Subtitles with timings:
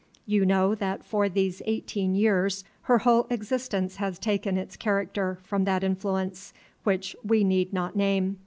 [0.25, 5.63] You know that for these eighteen years her whole existence has taken its character from
[5.65, 8.39] that influence which we need not name.